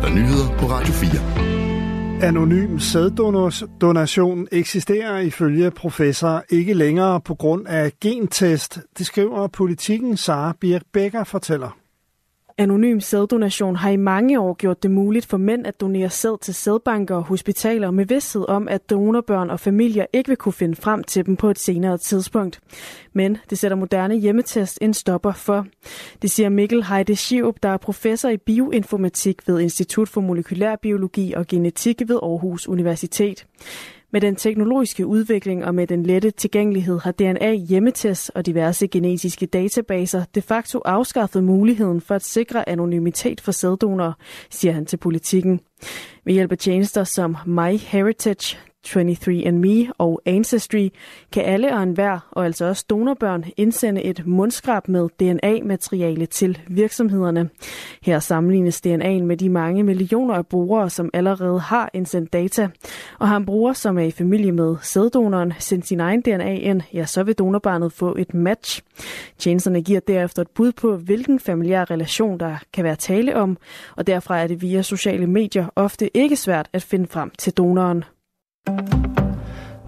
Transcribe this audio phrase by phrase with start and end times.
[0.00, 2.28] er der nyheder på Radio 4.
[2.28, 8.78] Anonym sæddonation eksisterer ifølge professor ikke længere på grund af gentest.
[8.98, 11.76] Det skriver politikken Sara Birk Becker fortæller.
[12.60, 16.54] Anonym sæddonation har i mange år gjort det muligt for mænd at donere sæd til
[16.54, 21.04] sædbanker og hospitaler med vidsthed om, at donorbørn og familier ikke vil kunne finde frem
[21.04, 22.60] til dem på et senere tidspunkt.
[23.12, 25.66] Men det sætter moderne hjemmetest en stopper for.
[26.22, 31.32] Det siger Mikkel Heide Schiup, der er professor i bioinformatik ved Institut for Molekylær Biologi
[31.32, 33.46] og Genetik ved Aarhus Universitet.
[34.12, 39.46] Med den teknologiske udvikling og med den lette tilgængelighed har DNA hjemmetest og diverse genetiske
[39.46, 44.12] databaser de facto afskaffet muligheden for at sikre anonymitet for sæddonorer,
[44.50, 45.60] siger han til politikken.
[46.24, 50.88] Ved hjælp af tjenester som MyHeritage, 23andMe og Ancestry
[51.32, 57.50] kan alle og enhver, og altså også donorbørn, indsende et mundskrab med DNA-materiale til virksomhederne.
[58.02, 62.68] Her sammenlignes DNA'en med de mange millioner af brugere, som allerede har indsendt data.
[63.18, 66.82] Og har en bruger, som er i familie med sæddonoren, sendt sin egen DNA ind,
[66.94, 68.82] ja, så vil donorbarnet få et match.
[69.38, 73.58] Tjenesterne giver derefter et bud på, hvilken familiær relation der kan være tale om,
[73.96, 78.04] og derfra er det via sociale medier ofte ikke svært at finde frem til donoren.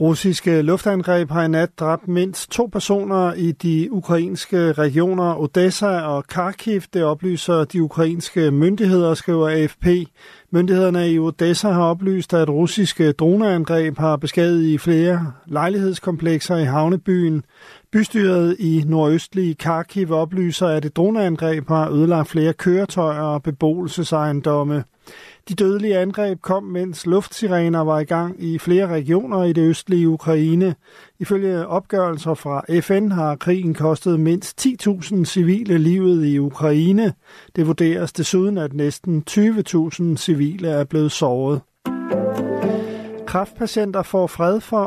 [0.00, 6.26] Russiske luftangreb har i nat dræbt mindst to personer i de ukrainske regioner Odessa og
[6.26, 6.80] Kharkiv.
[6.92, 9.86] Det oplyser de ukrainske myndigheder, skriver AFP.
[10.50, 17.44] Myndighederne i Odessa har oplyst, at russiske droneangreb har beskadiget flere lejlighedskomplekser i havnebyen.
[17.92, 24.84] Bystyret i nordøstlige Kharkiv oplyser, at et droneangreb har ødelagt flere køretøjer og beboelsesejendomme.
[25.48, 30.08] De dødelige angreb kom, mens luftsirener var i gang i flere regioner i det østlige
[30.08, 30.74] Ukraine.
[31.18, 37.12] Ifølge opgørelser fra FN har krigen kostet mindst 10.000 civile livet i Ukraine.
[37.56, 40.37] Det vurderes desuden, at næsten 20.000 civile
[40.70, 41.60] er blevet såret.
[43.28, 44.84] Kræftpatienter får fred for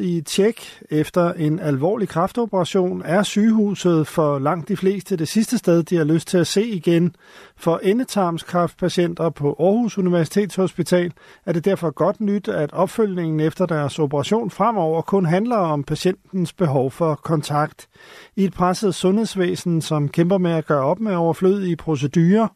[0.00, 0.80] i tjek.
[0.90, 6.04] Efter en alvorlig kræftoperation er sygehuset for langt de fleste det sidste sted, de har
[6.04, 7.16] lyst til at se igen.
[7.56, 11.12] For endetarmskræftpatienter på Aarhus Universitetshospital
[11.46, 16.52] er det derfor godt nyt, at opfølgningen efter deres operation fremover kun handler om patientens
[16.52, 17.88] behov for kontakt.
[18.36, 22.48] I et presset sundhedsvæsen, som kæmper med at gøre op med overflødige procedurer,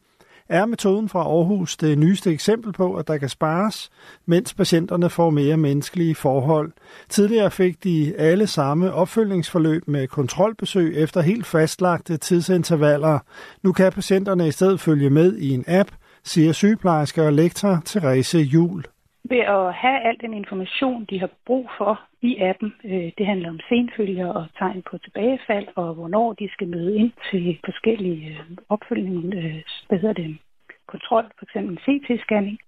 [0.50, 3.91] er metoden fra Aarhus det nyeste eksempel på, at der kan spares,
[4.27, 6.72] mens patienterne får mere menneskelige forhold.
[7.09, 13.19] Tidligere fik de alle samme opfølgningsforløb med kontrolbesøg efter helt fastlagte tidsintervaller.
[13.62, 15.91] Nu kan patienterne i stedet følge med i en app,
[16.25, 18.84] siger sygeplejerske og lektor Therese Jul
[19.25, 22.75] ved at have al den information, de har brug for i appen.
[22.84, 27.12] Øh, det handler om senfølger og tegn på tilbagefald, og hvornår de skal møde ind
[27.30, 30.38] til forskellige øh, opfølgninger, øh, hvad hedder det,
[30.86, 32.59] kontrol, for eksempel CT-scanning.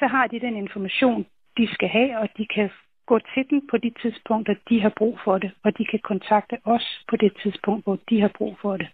[0.00, 1.26] Så har de den information,
[1.56, 2.70] de skal have, og de kan
[3.06, 6.56] gå til den på de tidspunkter, de har brug for det, og de kan kontakte
[6.64, 8.88] os på det tidspunkt, hvor de har brug for det.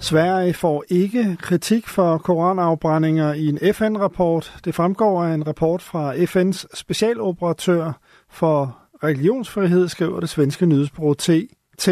[0.00, 4.54] Sverige får ikke kritik for koranafbrændinger i en FN-rapport.
[4.64, 7.92] Det fremgår af en rapport fra FN's specialoperatør
[8.30, 11.30] for religionsfrihed, skriver det svenske nyhedsbureau T.
[11.78, 11.88] T.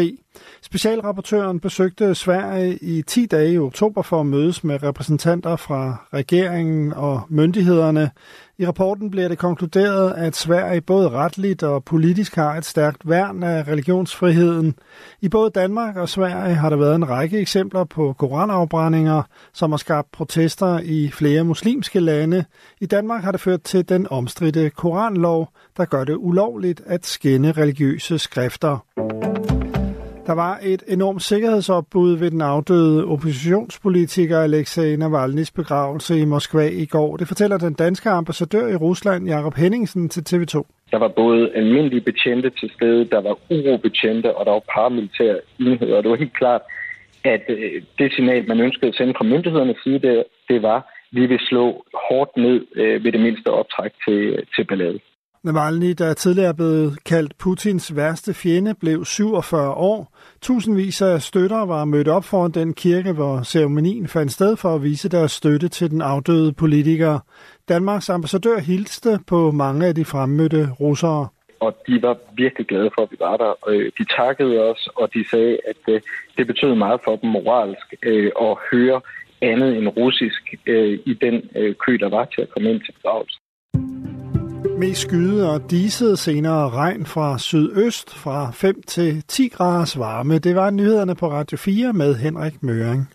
[0.61, 6.93] Specialrapportøren besøgte Sverige i 10 dage i oktober for at mødes med repræsentanter fra regeringen
[6.93, 8.11] og myndighederne.
[8.57, 13.43] I rapporten bliver det konkluderet, at Sverige både retligt og politisk har et stærkt værn
[13.43, 14.75] af religionsfriheden.
[15.21, 19.21] I både Danmark og Sverige har der været en række eksempler på koranafbrændinger,
[19.53, 22.45] som har skabt protester i flere muslimske lande.
[22.81, 27.51] I Danmark har det ført til den omstridte koranlov, der gør det ulovligt at skænde
[27.51, 29.66] religiøse skrifter.
[30.27, 36.85] Der var et enormt sikkerhedsopbud ved den afdøde oppositionspolitiker Alexei Navalny's begravelse i Moskva i
[36.85, 37.17] går.
[37.17, 40.55] Det fortæller den danske ambassadør i Rusland, Jakob Henningsen, til TV2.
[40.91, 45.97] Der var både almindelige betjente til stede, der var urobetjente, og der var paramilitære enheder.
[45.97, 46.61] Og det var helt klart,
[47.23, 50.83] at øh, det signal, man ønskede at sende fra myndighedernes side, det, det var, at
[51.11, 54.99] vi vil slå hårdt ned øh, ved det mindste optræk til, til ballade.
[55.43, 60.17] Navalny, der tidligere blev kaldt Putins værste fjende, blev 47 år.
[60.41, 64.83] Tusindvis af støtter var mødt op foran den kirke, hvor ceremonien fandt sted for at
[64.83, 67.19] vise deres støtte til den afdøde politiker.
[67.69, 71.27] Danmarks ambassadør hilste på mange af de fremmødte russere.
[71.59, 73.53] Og de var virkelig glade for, at vi var der.
[73.69, 76.01] Øh, de takkede os, og de sagde, at øh,
[76.37, 79.01] det betød meget for dem moralsk øh, at høre
[79.41, 80.53] andet end russisk
[81.05, 81.49] i den
[81.85, 83.41] kø, der var til at komme ind til begravelsen.
[84.77, 90.37] Mest skyde og diset, senere regn fra sydøst fra 5 til 10 graders varme.
[90.37, 93.09] Det var nyhederne på Radio 4 med Henrik Møring.